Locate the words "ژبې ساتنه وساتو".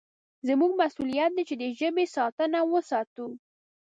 1.79-3.25